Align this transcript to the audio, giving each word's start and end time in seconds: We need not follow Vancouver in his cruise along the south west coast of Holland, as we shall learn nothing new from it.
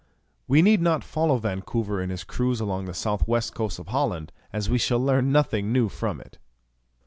We 0.47 0.63
need 0.63 0.81
not 0.81 1.03
follow 1.03 1.37
Vancouver 1.37 2.01
in 2.01 2.09
his 2.09 2.23
cruise 2.23 2.59
along 2.59 2.85
the 2.85 2.93
south 2.95 3.27
west 3.27 3.53
coast 3.53 3.77
of 3.77 3.89
Holland, 3.89 4.31
as 4.51 4.67
we 4.67 4.79
shall 4.79 4.97
learn 4.99 5.31
nothing 5.31 5.71
new 5.71 5.89
from 5.89 6.19
it. 6.19 6.39